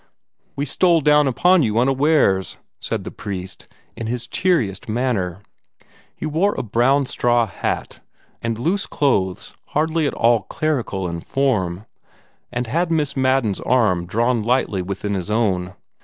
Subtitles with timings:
[0.55, 5.41] "We stole down upon you unawares," said the priest, in his cheeriest manner.
[6.15, 7.99] He wore a brown straw hat,
[8.41, 11.85] and loose clothes hardly at all clerical in form,
[12.51, 15.75] and had Miss Madden's arm drawn lightly within his own.